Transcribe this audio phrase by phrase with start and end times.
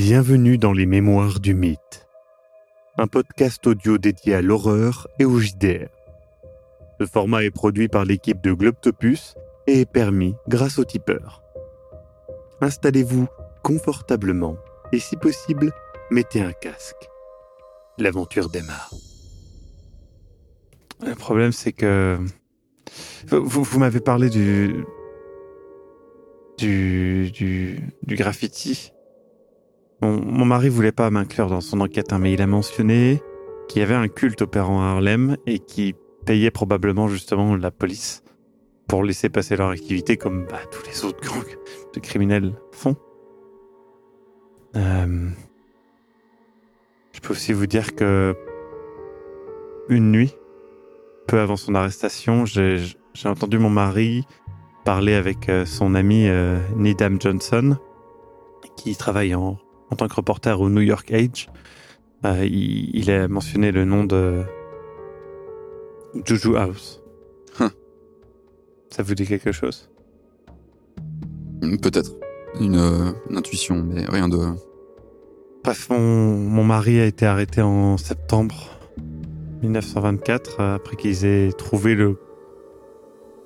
[0.00, 2.06] Bienvenue dans les Mémoires du Mythe,
[2.98, 5.88] un podcast audio dédié à l'horreur et au JDR.
[7.00, 9.34] Ce format est produit par l'équipe de Globtopus
[9.66, 11.42] et est permis grâce au tipeur.
[12.60, 13.26] Installez-vous
[13.64, 14.56] confortablement
[14.92, 15.72] et si possible,
[16.12, 17.08] mettez un casque.
[17.98, 18.94] L'aventure démarre.
[21.04, 22.20] Le problème, c'est que
[23.26, 24.84] vous, vous m'avez parlé du,
[26.56, 28.92] du, du, du graffiti.
[30.00, 33.20] Mon, mari voulait pas m'inclure dans son enquête, hein, mais il a mentionné
[33.68, 35.94] qu'il y avait un culte opérant à Harlem et qui
[36.24, 38.22] payait probablement justement la police
[38.86, 41.44] pour laisser passer leur activité comme bah, tous les autres gangs
[41.94, 42.96] de criminels font.
[44.76, 45.28] Euh,
[47.12, 48.36] je peux aussi vous dire que
[49.88, 50.34] une nuit,
[51.26, 52.76] peu avant son arrestation, j'ai
[53.14, 54.24] j'ai entendu mon mari
[54.84, 57.76] parler avec euh, son ami euh, Needham Johnson,
[58.76, 59.58] qui travaille en,
[59.90, 61.48] en tant que reporter au New York Age.
[62.24, 64.42] Euh, il, il a mentionné le nom de
[66.24, 67.02] Juju House.
[67.60, 67.70] Huh.
[68.90, 69.90] Ça vous dit quelque chose?
[71.82, 72.12] Peut-être.
[72.60, 74.38] Une, euh, une intuition, mais rien de.
[75.62, 78.78] Bref, mon, mon mari a été arrêté en septembre
[79.62, 82.18] 1924 euh, après qu'ils aient trouvé le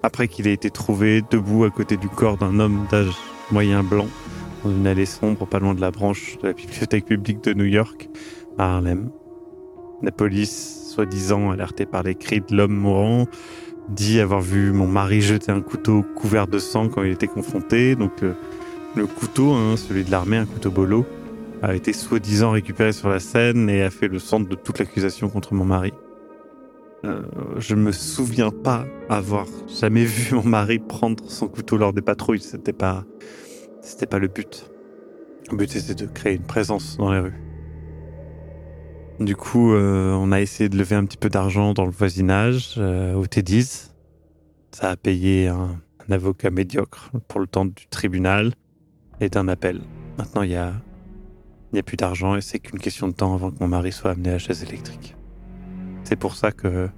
[0.02, 3.14] après qu'il ait été trouvé debout à côté du corps d'un homme d'âge
[3.50, 4.08] moyen blanc
[4.64, 7.64] dans une allée sombre pas loin de la branche de la bibliothèque publique de New
[7.64, 8.08] York
[8.58, 9.10] à Harlem.
[10.02, 13.26] La police, soi-disant alertée par les cris de l'homme mourant,
[13.88, 17.94] dit avoir vu mon mari jeter un couteau couvert de sang quand il était confronté.
[17.96, 18.34] Donc euh,
[18.96, 21.06] le couteau, hein, celui de l'armée, un couteau bolo,
[21.62, 25.28] a été soi-disant récupéré sur la scène et a fait le centre de toute l'accusation
[25.28, 25.92] contre mon mari.
[27.04, 27.22] Euh,
[27.58, 32.40] je me souviens pas avoir jamais vu mon mari prendre son couteau lors des patrouilles.
[32.40, 33.04] C'était pas,
[33.82, 34.70] c'était pas le but.
[35.50, 37.42] Le but c'était de créer une présence dans les rues.
[39.20, 42.74] Du coup, euh, on a essayé de lever un petit peu d'argent dans le voisinage,
[42.78, 43.94] euh, au Teddy's.
[44.72, 48.52] Ça a payé un, avocat médiocre pour le temps du tribunal
[49.20, 49.80] et d'un appel.
[50.18, 50.72] Maintenant, il y a,
[51.74, 54.30] a plus d'argent et c'est qu'une question de temps avant que mon mari soit amené
[54.30, 55.14] à la chaise électrique.
[56.04, 56.88] C'est pour ça que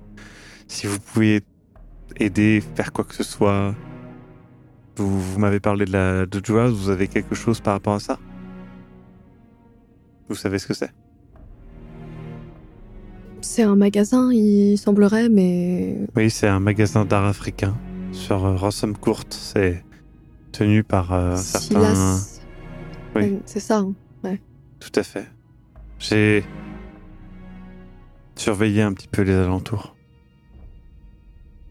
[0.66, 1.42] si vous pouvez
[2.16, 3.74] aider, faire quoi que ce soit,
[4.96, 8.18] vous, vous m'avez parlé de la de vous avez quelque chose par rapport à ça?
[10.28, 10.90] Vous savez ce que c'est?
[13.40, 17.76] C'est un magasin, il semblerait, mais Oui, c'est un magasin d'art africain
[18.12, 19.24] sur euh, Rossum Court.
[19.30, 19.84] C'est
[20.52, 21.94] tenu par euh, certains.
[21.94, 22.40] Silas.
[23.14, 23.22] Oui.
[23.22, 23.78] Ouais, C'est ça.
[23.78, 23.94] hein.
[24.80, 25.26] Tout à fait.
[25.98, 26.44] J'ai
[28.34, 29.94] surveillé un petit peu les alentours.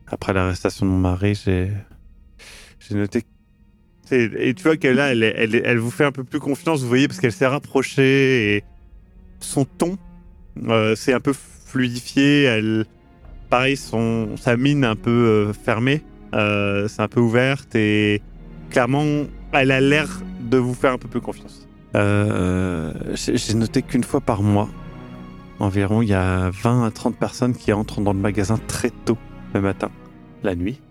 [0.08, 1.72] Après l'arrestation de mon mari, j'ai
[2.88, 3.24] j'ai noté.
[4.12, 7.08] Et, tu vois qu'elle là, elle, elle, vous fait un peu plus confiance, vous voyez,
[7.08, 8.64] parce qu'elle s'est rapprochée et
[9.40, 9.98] son ton
[10.68, 12.44] euh, s'est un peu fluidifié.
[12.44, 12.86] Elle,
[13.50, 18.22] pareil, son sa mine un peu euh, fermée, euh, c'est un peu ouverte et
[18.70, 19.06] clairement,
[19.54, 20.10] elle a l'air
[20.42, 21.68] de vous faire un peu plus confiance.
[21.96, 24.70] Euh, j'ai noté qu'une fois par mois,
[25.60, 29.18] environ, il y a 20 à 30 personnes qui entrent dans le magasin très tôt
[29.54, 29.90] le matin,
[30.44, 30.82] la nuit.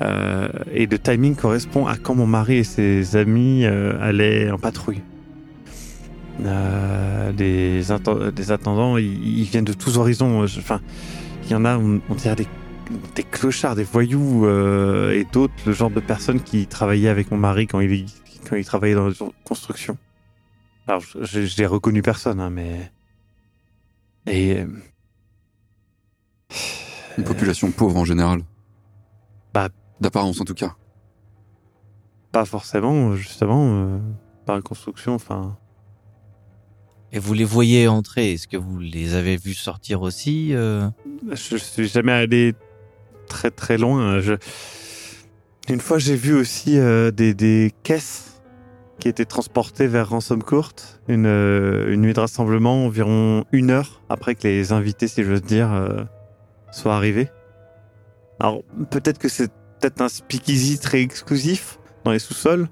[0.00, 4.58] Euh, et le timing correspond à quand mon mari et ses amis euh, allaient en
[4.58, 5.02] patrouille.
[6.44, 10.44] Euh, des, atten- des attendants, ils, viennent de tous horizons.
[10.44, 10.80] Enfin,
[11.44, 16.00] il y en a, on, dirait des, clochards, des voyous et d'autres, le genre de
[16.00, 18.06] personnes qui travaillaient avec mon mari quand il,
[18.64, 19.14] travaillait dans la
[19.44, 19.98] construction.
[20.86, 21.02] Alors,
[21.58, 22.90] n'ai reconnu personne, hein, mais.
[24.26, 24.58] Et.
[27.18, 28.42] Une population pauvre en général.
[30.00, 30.76] D'apparence en tout cas.
[32.32, 33.98] pas forcément, justement, euh,
[34.46, 35.56] par la construction, enfin.
[37.10, 40.88] Et vous les voyez entrer, est-ce que vous les avez vus sortir aussi euh?
[41.30, 42.54] Je suis jamais allé
[43.28, 44.20] très très loin.
[44.20, 44.34] Je...
[45.68, 48.42] Une fois, j'ai vu aussi euh, des, des caisses
[49.00, 50.72] qui étaient transportées vers Ransom Court.
[51.08, 55.42] Une, euh, une nuit de rassemblement, environ une heure après que les invités, si j'ose
[55.42, 56.04] dire, euh,
[56.72, 57.30] soient arrivés.
[58.40, 62.68] Alors, peut-être que c'est peut-être un speakeasy très exclusif dans les sous-sols.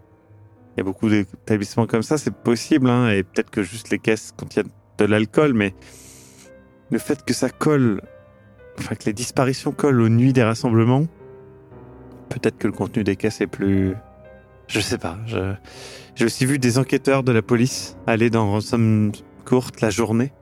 [0.77, 2.89] Il y a beaucoup d'établissements comme ça, c'est possible.
[2.89, 4.69] Hein, et peut-être que juste les caisses contiennent
[4.99, 5.75] de l'alcool, mais
[6.91, 8.01] le fait que ça colle
[8.79, 11.07] enfin que les disparitions collent aux nuits des rassemblements,
[12.29, 13.95] peut-être que le contenu des caisses est plus.
[14.69, 15.19] Je sais pas.
[16.15, 19.13] J'ai aussi vu des enquêteurs de la police aller dans Ransom
[19.45, 20.33] Court la journée.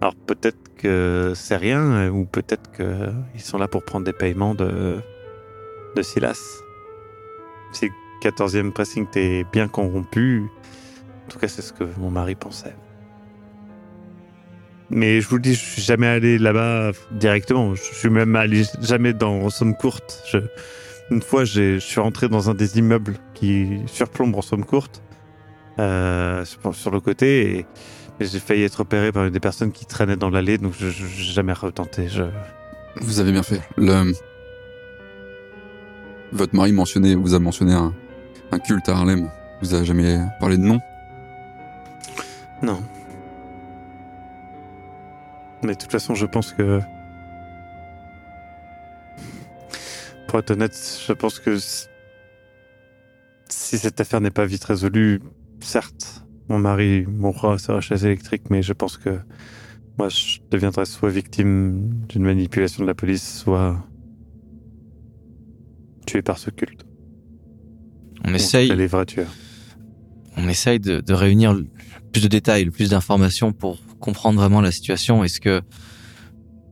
[0.00, 5.00] Alors peut-être que c'est rien, ou peut-être qu'ils sont là pour prendre des paiements de,
[5.94, 6.60] de Silas.
[7.72, 10.44] Si le 14e pressing t'es bien corrompu,
[11.26, 12.74] En tout cas, c'est ce que mon mari pensait.
[14.90, 17.74] Mais je vous le dis, je suis jamais allé là-bas directement.
[17.74, 19.48] Je suis même allé jamais dans
[19.78, 20.22] Courte.
[20.30, 20.38] Je-
[21.10, 25.02] une fois, je suis rentré dans un des immeubles qui surplombe Courte,
[25.78, 27.66] euh, sur, le côté, et,
[28.20, 30.92] j'ai failli être repéré par une des personnes qui traînaient dans l'allée, donc je n'ai
[31.32, 32.08] jamais retenté.
[33.00, 33.60] Vous avez bien fait.
[33.76, 34.12] Le...
[36.34, 37.94] Votre mari mentionnait, vous a mentionné un,
[38.58, 39.30] culte à Harlem.
[39.62, 40.80] Vous avez jamais parlé de nom?
[42.60, 42.82] Non.
[45.62, 46.80] Mais de toute façon, je pense que.
[50.26, 50.76] Pour être honnête,
[51.06, 51.86] je pense que si
[53.48, 55.20] si cette affaire n'est pas vite résolue,
[55.60, 59.20] certes, mon mari mourra sur la chaise électrique, mais je pense que
[59.98, 63.76] moi, je deviendrai soit victime d'une manipulation de la police, soit
[66.04, 66.84] tué par ce culte.
[68.24, 69.32] On essaye, les vrais tueurs.
[70.36, 71.66] on essaye de, de réunir le
[72.12, 75.24] plus de détails, le plus d'informations pour comprendre vraiment la situation.
[75.24, 75.60] Est-ce que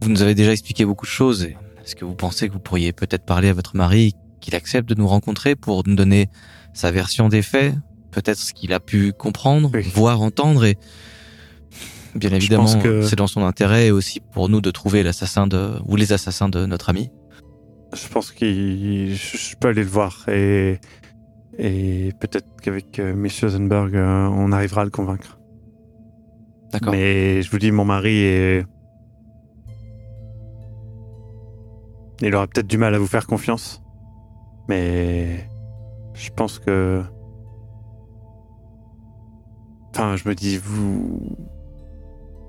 [0.00, 1.44] vous nous avez déjà expliqué beaucoup de choses?
[1.84, 4.94] Est-ce que vous pensez que vous pourriez peut-être parler à votre mari, qu'il accepte de
[4.94, 6.28] nous rencontrer pour nous donner
[6.74, 7.74] sa version des faits,
[8.12, 9.82] peut-être ce qu'il a pu comprendre, Oui.
[9.94, 10.76] voir, entendre et
[12.14, 15.72] bien évidemment, que- c'est dans son intérêt et aussi pour nous de trouver l'assassin de
[15.86, 17.10] ou les assassins de notre ami.
[17.94, 20.80] Je pense qu'il, je peux aller le voir et
[21.58, 25.38] et peut-être qu'avec euh, Miss Rosenberg, euh, on arrivera à le convaincre.
[26.72, 26.92] D'accord.
[26.92, 28.64] Mais je vous dis, mon mari est,
[32.22, 33.82] il aura peut-être du mal à vous faire confiance,
[34.68, 35.46] mais
[36.14, 37.02] je pense que,
[39.90, 41.36] enfin, je me dis, vous,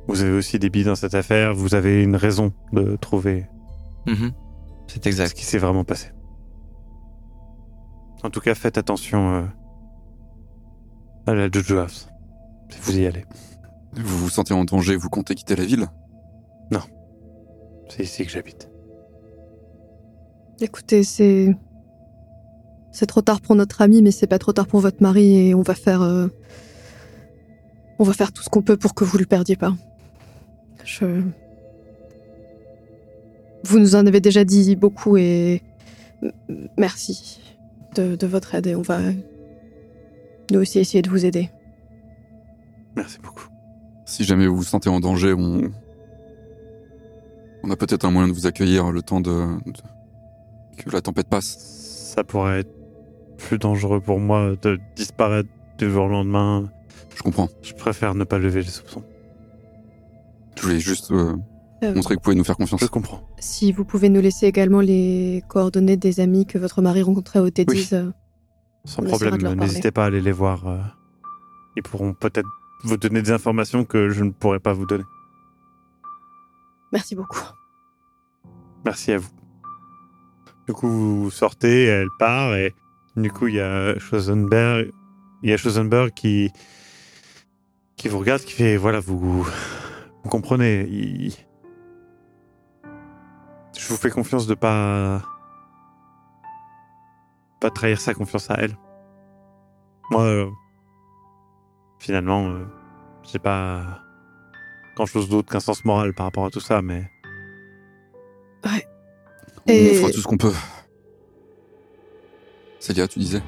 [0.08, 3.48] vous avez aussi des billes dans cette affaire, vous avez une raison de trouver
[4.06, 4.32] Mhm.
[4.94, 5.34] C'est ce exact.
[5.34, 6.10] qui s'est vraiment passé.
[8.24, 9.44] En tout cas, faites attention euh,
[11.28, 12.08] à la Jojo House.
[12.70, 13.26] Si vous y allez.
[13.94, 15.88] Vous vous sentez en danger, vous comptez quitter la ville?
[17.90, 18.70] C'est ici que j'habite.
[20.62, 21.56] Écoutez, c'est.
[22.92, 25.54] C'est trop tard pour notre ami, mais c'est pas trop tard pour votre mari et
[25.54, 26.02] on va faire.
[26.02, 26.28] euh,
[28.00, 29.74] On va faire tout ce qu'on peut pour que vous le perdiez pas.
[30.86, 31.22] Je.
[33.64, 35.62] Vous nous en avez déjà dit beaucoup et.
[36.78, 37.40] Merci
[37.96, 39.00] de, de votre aide et on va.
[40.52, 41.50] Nous aussi essayer de vous aider.
[42.96, 43.48] Merci beaucoup.
[44.06, 45.72] Si jamais vous vous sentez en danger, on...
[47.64, 49.32] On a peut-être un moyen de vous accueillir le temps de...
[49.66, 49.74] de-
[50.78, 51.58] que la tempête passe.
[52.16, 52.74] Ça pourrait être
[53.38, 56.70] plus dangereux pour moi de disparaître du jour au lendemain.
[57.16, 57.48] Je comprends.
[57.62, 59.04] Je préfère ne pas lever les soupçons.
[60.58, 61.36] Je voulais juste Euh,
[61.92, 62.82] montrer que vous pouvez nous faire confiance.
[62.82, 63.28] Je comprends.
[63.40, 67.50] Si vous pouvez nous laisser également les coordonnées des amis que votre mari rencontrait au
[67.50, 67.66] T10.
[67.70, 67.90] Oui.
[67.94, 68.12] euh,
[68.86, 69.38] Sans problème.
[69.56, 70.68] N'hésitez pas à aller les voir.
[70.68, 70.78] euh,
[71.76, 72.48] Ils pourront peut-être
[72.84, 75.04] vous donner des informations que je ne pourrais pas vous donner.
[76.92, 77.40] Merci beaucoup.
[78.86, 79.30] Merci à vous.
[80.68, 82.74] Du coup, vous sortez, elle part, et
[83.18, 84.92] du coup, il y a Schosenberg,
[85.42, 86.52] il y a Schosenberg qui,
[87.98, 91.34] qui vous regarde, qui fait, voilà, vous, vous comprenez, il-
[93.78, 95.22] je vous fais confiance de pas,
[97.60, 98.78] pas trahir sa confiance à elle.
[100.12, 100.50] Moi, euh,
[102.00, 102.66] finalement, euh,
[103.24, 104.02] j'ai pas
[104.96, 107.10] grand chose d'autre qu'un sens moral par rapport à tout ça, mais
[109.68, 110.52] Et- On fera tout ce qu'on peut.
[112.80, 113.42] Célia, tu disais?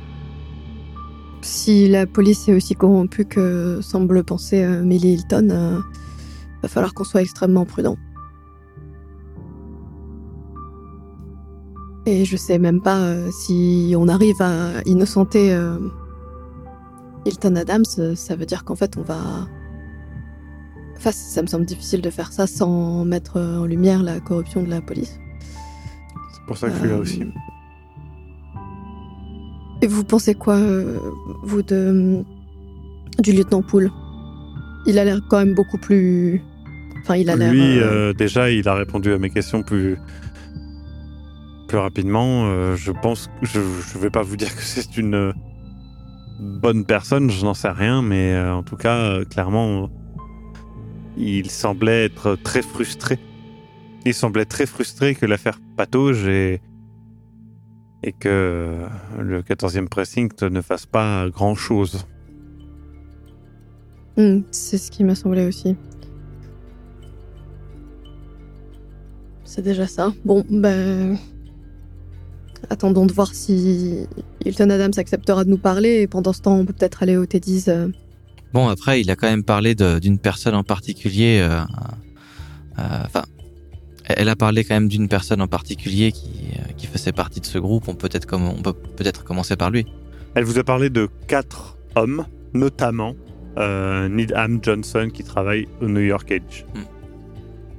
[1.41, 5.79] Si la police est aussi corrompue que semble penser euh, Millie Hilton, euh,
[6.63, 7.97] va falloir qu'on soit extrêmement prudent.
[12.05, 15.77] Et je sais même pas euh, si on arrive à innocenter euh,
[17.25, 19.47] Hilton Adams, euh, ça veut dire qu'en fait on va.
[20.97, 24.69] Enfin, ça me semble difficile de faire ça sans mettre en lumière la corruption de
[24.69, 25.19] la police.
[26.33, 27.23] c'est pour ça que je suis là aussi.
[29.81, 30.59] Et vous pensez quoi,
[31.43, 32.23] vous, de,
[33.19, 33.91] du lieutenant Poole
[34.85, 36.41] Il a l'air quand même beaucoup plus.
[37.01, 37.51] Enfin, il a l'air.
[37.51, 39.97] Lui, euh, déjà, il a répondu à mes questions plus,
[41.77, 42.45] rapidement.
[42.45, 43.59] Euh, je pense je
[43.97, 45.33] vais pas vous dire que c'est une euh,
[46.39, 49.89] bonne personne, je n'en sais rien, mais euh, en tout cas, clairement,
[51.17, 53.19] il semblait être très frustré.
[54.05, 56.61] Il semblait très frustré que l'affaire patauge et,
[58.19, 58.85] que
[59.19, 62.05] le 14e precinct ne fasse pas grand-chose.
[64.15, 65.75] hmm, c'est ce qui m'a semblé aussi.
[69.43, 70.13] C'est déjà ça.
[70.25, 71.17] Bon, ben.
[72.69, 74.07] Attendons de voir si
[74.45, 77.25] Hilton Adams acceptera de nous parler et pendant ce temps, on peut peut-être aller au
[77.25, 77.87] T10 euh,
[78.53, 81.39] Bon, après, il a quand même parlé d'une personne en particulier.
[81.41, 81.59] euh,
[82.79, 83.23] euh, Enfin,
[84.05, 87.45] elle a parlé quand même d'une personne en particulier qui, euh, qui faisait partie de
[87.45, 87.87] ce groupe.
[87.87, 89.85] On peut peut-être comme on peut peut-être commencer par lui.
[90.35, 93.15] Elle vous a parlé de quatre hommes, notamment
[93.57, 96.65] euh, Needham Johnson qui travaille au New York Edge.
[96.75, 96.94] Hmm.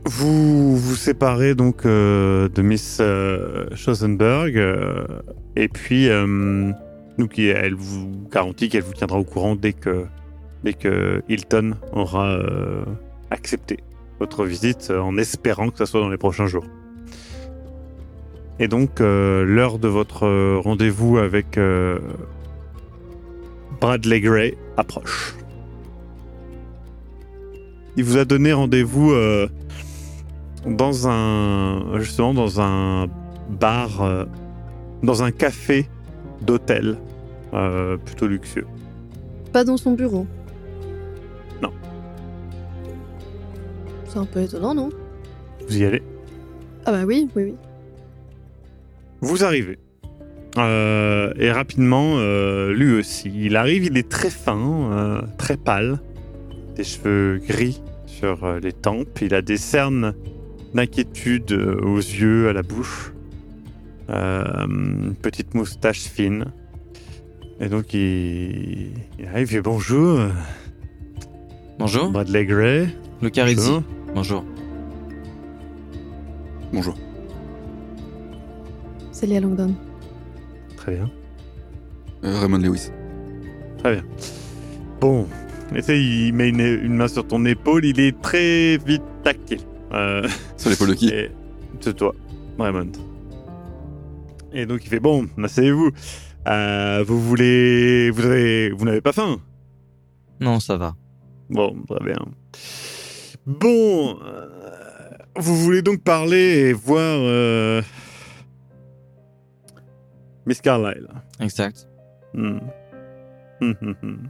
[0.06, 5.04] Vous vous séparez donc euh, de Miss euh, Schosenberg euh,
[5.56, 6.70] et puis euh,
[7.18, 10.06] elle vous garantit qu'elle vous tiendra au courant dès que
[10.62, 12.38] dès que Hilton aura
[13.32, 13.78] accepté
[14.20, 16.66] votre visite en espérant que ça soit dans les prochains jours.
[18.60, 21.58] Et donc l'heure de votre rendez-vous avec
[23.80, 25.34] Bradley Gray approche.
[27.96, 29.12] Il vous a donné rendez-vous
[30.66, 33.06] dans un justement dans un
[33.48, 34.24] bar, euh,
[35.02, 35.88] dans un café
[36.42, 36.98] d'hôtel
[37.54, 38.66] euh, plutôt luxueux.
[39.52, 40.26] Pas dans son bureau.
[41.62, 41.70] Non.
[44.08, 44.90] C'est un peu étonnant, non?
[45.66, 46.02] Vous y allez?
[46.84, 47.54] Ah bah oui, oui, oui.
[49.20, 49.78] Vous arrivez.
[50.58, 52.18] Euh, et rapidement,
[52.68, 53.32] lui aussi.
[53.34, 56.00] Il arrive, il est très fin, très pâle.
[56.76, 59.20] Des cheveux gris sur les tempes.
[59.22, 60.14] Il a des cernes
[60.76, 63.12] d'inquiétude euh, aux yeux, à la bouche.
[64.10, 66.46] Euh, une petite moustache fine.
[67.58, 70.20] Et donc, il, il arrive, il dit bonjour,
[71.78, 72.88] Bonjour, Bradley Gray.
[73.22, 73.70] le Carizzi.
[73.70, 73.82] Bonjour.
[74.14, 74.44] Bonjour.
[76.72, 76.94] Bonjour.
[79.12, 79.74] Célia Langdon.
[80.76, 81.10] Très bien.
[82.24, 82.90] Euh, Raymond Lewis.
[85.00, 85.26] Bon,
[85.72, 89.02] et tu sais, il met une, une main sur ton épaule, il est très vite
[89.22, 89.60] tactile.
[89.92, 91.30] Euh, Sur l'épaule de qui Et
[91.80, 92.14] c'est toi,
[92.58, 92.92] Raymond.
[94.52, 95.90] Et donc il fait bon, asseyez-vous.
[96.48, 99.38] Euh, vous voulez, vous avez, vous n'avez pas faim?
[100.40, 100.94] Non, ça va.
[101.50, 102.18] Bon, très bien.
[103.46, 104.46] Bon, euh,
[105.36, 107.82] vous voulez donc parler et voir euh,
[110.46, 111.08] Miss Carlyle.
[111.40, 111.88] Exact.
[112.34, 112.58] Hmm.
[113.60, 114.28] Hum, hum.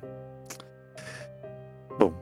[1.98, 2.12] Bon,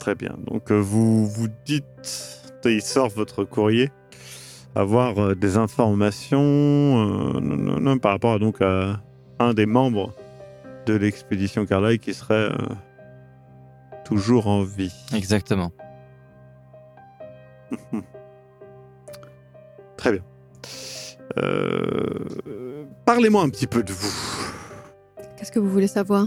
[0.00, 0.36] très bien.
[0.46, 3.90] Donc euh, vous vous dites, il sort votre courrier,
[4.74, 9.00] avoir euh, des informations euh, non, non, non, par rapport à, donc à
[9.38, 10.14] un des membres
[10.86, 12.56] de l'expédition Carlyle qui serait euh,
[14.04, 14.94] toujours en vie.
[15.14, 15.72] Exactement.
[19.96, 20.22] Très bien.
[21.38, 24.12] Euh, Parlez-moi un petit peu de vous.
[25.36, 26.26] Qu'est-ce que vous voulez savoir?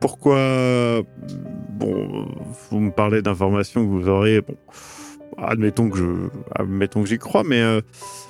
[0.00, 1.02] Pourquoi
[1.70, 2.26] bon
[2.70, 4.56] vous me parlez d'informations que vous aurez bon
[5.36, 6.04] admettons que je
[6.54, 7.80] admettons que j'y crois mais euh,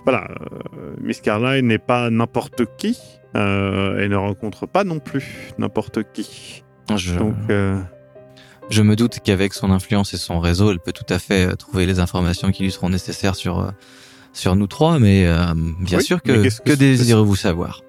[0.04, 2.98] voilà euh, Miss Carlyle n'est pas n'importe qui
[3.36, 6.64] euh, et ne rencontre pas non plus n'importe qui.
[6.96, 7.78] Je, donc euh,
[8.70, 11.84] je me doute qu'avec son influence et son réseau, elle peut tout à fait trouver
[11.84, 13.70] les informations qui lui seront nécessaires sur,
[14.32, 15.26] sur nous trois, mais
[15.80, 17.82] bien Oui, sûr que, que désirez-vous savoir?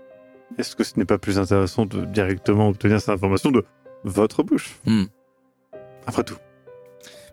[0.58, 3.64] Est-ce que ce n'est pas plus intéressant de directement obtenir cette information de
[4.04, 4.76] votre bouche?
[4.86, 5.06] Hmm.
[6.06, 6.36] après tout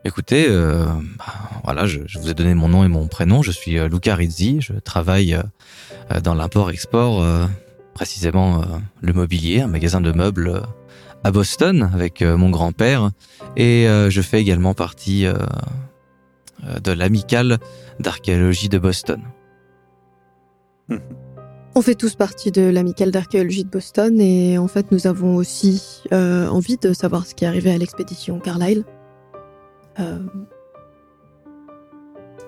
[0.05, 0.85] Écoutez, euh,
[1.19, 1.25] bah,
[1.65, 3.43] voilà, je, vous ai donné mon nom et mon prénom.
[3.43, 4.61] Je suis euh, Luca Rizzi.
[4.61, 7.25] Je travaille euh, dans l'import-export,
[7.95, 8.63] précisément
[9.01, 10.63] le mobilier, un magasin de meubles
[11.25, 13.11] à Boston avec mon grand-père.
[13.57, 17.59] Et je fais également partie de l'amicale
[17.99, 19.23] d'archéologie de Boston.
[21.75, 26.05] On fait tous partie de l'amicale d'archéologie de Boston et en fait nous avons aussi
[26.13, 28.85] envie de savoir ce qui est arrivé à l'expédition Carlyle.
[30.01, 30.19] Euh,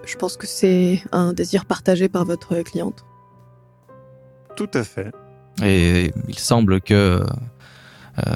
[0.05, 3.05] je pense que c'est un désir partagé par votre cliente.
[4.57, 5.13] tout à fait
[5.63, 7.23] Et il semble que
[8.27, 8.35] euh,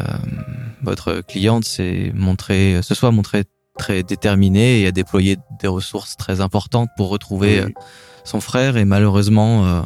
[0.82, 3.44] votre cliente s'est montrée, se soit montrée
[3.78, 7.66] très déterminée et a déployé des ressources très importantes pour retrouver Oui.
[7.66, 7.80] euh,
[8.24, 8.76] son frère.
[8.76, 9.82] Et malheureusement, euh,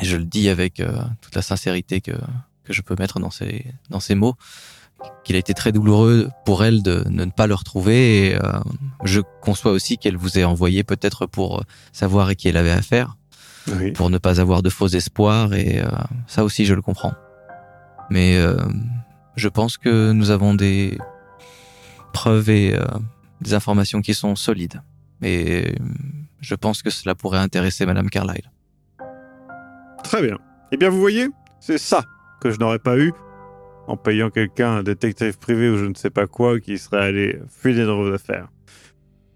[0.00, 2.12] et je le dis avec euh, toute la sincérité que,
[2.64, 4.34] que je peux mettre dans ces, dans ces mots,
[5.24, 8.28] qu'il a été très douloureux pour elle de, de ne pas le retrouver.
[8.28, 8.60] Et euh,
[9.04, 11.62] je conçois aussi qu'elle vous ait envoyé peut-être pour
[11.92, 13.16] savoir à qui elle avait affaire
[13.68, 15.88] oui pour ne pas avoir de faux espoirs et euh,
[16.26, 17.14] ça aussi je le comprends.
[18.10, 18.56] Mais euh,
[19.34, 20.98] je pense que nous avons des
[22.12, 22.84] preuves et euh,
[23.40, 24.82] des informations qui sont solides.
[25.22, 25.74] Et euh,
[26.40, 28.50] je pense que cela pourrait intéresser Madame Carlyle.
[30.04, 30.38] Très bien.
[30.72, 31.28] Eh bien, vous voyez,
[31.60, 32.04] c'est ça
[32.40, 33.12] que je n'aurais pas eu
[33.86, 37.38] en payant quelqu'un, un détective privé ou je ne sais pas quoi, qui serait allé
[37.48, 38.48] fouiller dans vos affaires.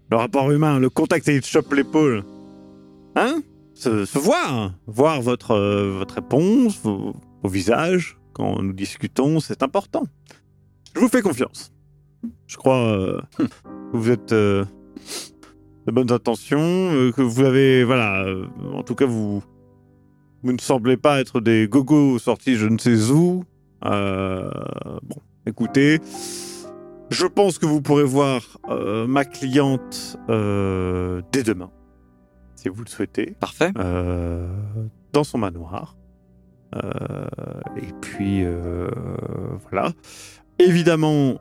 [0.09, 2.23] Le rapport humain, le contact et il te chope l'épaule.
[3.15, 3.41] Hein?
[3.73, 10.03] Se, voir, voir votre, euh, votre réponse, vos, visages, quand nous discutons, c'est important.
[10.93, 11.71] Je vous fais confiance.
[12.45, 14.65] Je crois euh, que vous êtes euh,
[15.87, 18.25] de bonnes intentions, que vous avez, voilà,
[18.73, 19.41] en tout cas, vous,
[20.43, 23.45] vous ne semblez pas être des gogos sortis je ne sais où.
[23.85, 24.49] Euh,
[25.03, 25.99] bon, écoutez,
[27.09, 31.71] je pense que vous pourrez voir euh, ma cliente euh, dès demain,
[32.55, 33.71] si vous le souhaitez Parfait.
[33.73, 35.95] dans son manoir.
[36.75, 38.45] Et puis
[39.69, 39.91] voilà.
[40.59, 41.39] Évidemment,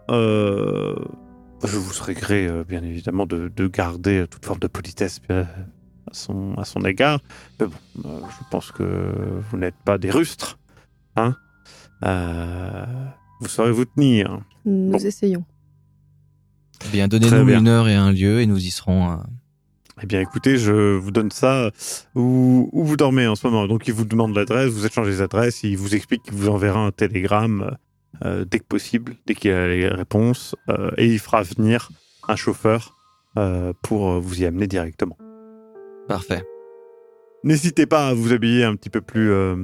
[1.65, 5.45] je vous serai gré, euh, bien évidemment, de, de garder toute forme de politesse euh,
[6.11, 7.21] à son, à son égard.
[7.61, 9.13] Mais bon, euh, je pense que
[9.51, 10.59] vous n'êtes pas des rustres.
[11.17, 11.37] Hein
[12.05, 12.85] Euh,
[13.41, 14.41] vous saurez vous tenir.
[14.65, 14.99] Nous Bon.
[14.99, 15.45] essayons.
[16.87, 19.11] Eh bien, donnez-nous une heure et un lieu et nous y serons.
[19.13, 19.17] euh,
[20.03, 21.71] Eh bien, écoutez, je vous donne ça
[22.15, 23.67] où, où vous dormez en ce moment.
[23.67, 26.81] Donc, il vous demande l'adresse, vous échangez les adresses, il vous explique qu'il vous enverra
[26.81, 27.77] un télégramme
[28.25, 31.91] euh, dès que possible, dès qu'il a les réponses, euh, et il fera venir
[32.29, 32.97] un chauffeur
[33.37, 35.17] euh, pour vous y amener directement.
[36.09, 36.43] Parfait.
[37.45, 39.55] N'hésitez pas à vous habiller un petit peu plus, euh,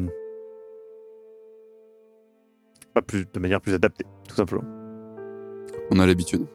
[2.97, 4.65] pas plus, de manière plus adaptée, tout simplement.
[5.91, 6.47] On a l'habitude.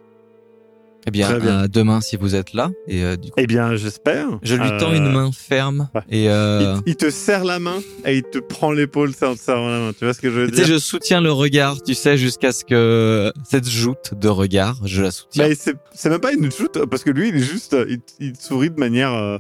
[1.07, 2.69] Eh bien, demain si vous êtes là.
[2.87, 4.27] Et euh, du coup, Eh bien, j'espère.
[4.43, 6.01] je lui tends Euh, une main ferme ouais.
[6.09, 9.39] et euh, Il, il te serre la main et il te prend l'épaule en te
[9.39, 9.91] serrant la main.
[9.97, 10.73] Tu vois ce que je veux tu sais, dire?
[10.75, 15.11] je soutiens le regard, tu sais, jusqu'à ce que cette joute de regard, je la
[15.11, 15.47] soutiens.
[15.47, 17.75] Mais c'est c'est même pas une shoot parce que lui il est juste
[18.19, 19.37] il, sourit de manière euh,